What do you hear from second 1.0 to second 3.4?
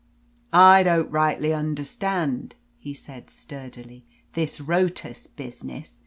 rightly understand," he said